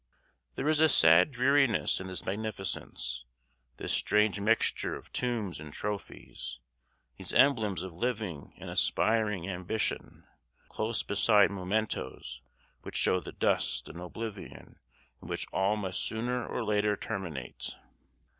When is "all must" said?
15.53-15.99